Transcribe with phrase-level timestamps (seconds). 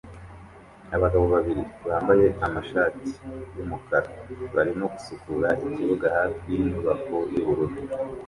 [0.95, 3.07] Abagabo babiri bambaye amashati
[3.55, 4.09] yumukara
[4.55, 7.75] barimo gusukura ikibuga hafi yinyubako yubururu